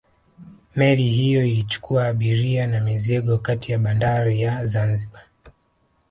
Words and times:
Meli 0.75 1.03
hiyo 1.03 1.45
ilichukua 1.45 2.07
abiria 2.07 2.67
na 2.67 2.79
mizigo 2.79 3.37
kati 3.37 3.71
ya 3.71 3.79
bandari 3.79 4.41
ya 4.41 4.65
Zanzibar 4.67 5.23